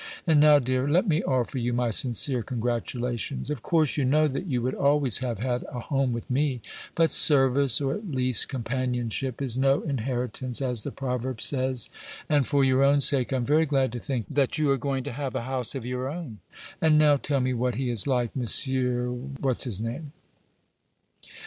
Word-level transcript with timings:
And 0.25 0.39
now, 0.39 0.57
dear, 0.57 0.87
let 0.87 1.07
me 1.07 1.21
offer 1.21 1.59
you 1.59 1.73
my 1.73 1.91
sincere 1.91 2.41
congratulations. 2.41 3.51
Of 3.51 3.61
course, 3.61 3.97
you 3.97 4.03
know 4.03 4.27
that 4.27 4.47
you 4.47 4.59
would 4.63 4.73
always 4.73 5.19
have 5.19 5.37
had 5.41 5.63
a 5.71 5.79
home 5.79 6.11
with 6.11 6.27
me; 6.27 6.61
but 6.95 7.11
service, 7.11 7.79
or 7.79 7.93
at 7.93 8.09
least 8.09 8.49
companionship, 8.49 9.43
is 9.43 9.59
no 9.59 9.81
inheritance, 9.83 10.59
as 10.59 10.81
the 10.81 10.91
proverb 10.91 11.39
says; 11.39 11.87
and 12.27 12.47
for 12.47 12.63
your 12.63 12.83
own 12.83 12.99
sake 12.99 13.31
I'm 13.31 13.45
very 13.45 13.67
glad 13.67 13.91
to 13.91 13.99
think 13.99 14.25
that 14.31 14.57
you 14.57 14.71
are 14.71 14.77
going 14.77 15.03
to 15.03 15.11
have 15.11 15.35
a 15.35 15.43
house 15.43 15.75
of 15.75 15.85
your 15.85 16.09
own. 16.09 16.39
And 16.81 16.97
now 16.97 17.17
tell 17.17 17.39
me 17.39 17.53
what 17.53 17.75
he 17.75 17.91
is 17.91 18.07
like, 18.07 18.35
Monsieur 18.35 19.07
what's 19.09 19.65
his 19.65 19.79
name?" 19.79 20.13